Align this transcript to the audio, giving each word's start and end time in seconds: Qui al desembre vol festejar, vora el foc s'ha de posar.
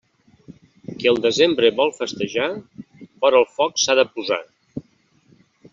Qui 0.93 1.09
al 1.11 1.19
desembre 1.25 1.71
vol 1.81 1.93
festejar, 1.99 2.49
vora 3.27 3.39
el 3.45 3.49
foc 3.59 3.79
s'ha 3.83 3.97
de 4.01 4.11
posar. 4.17 4.41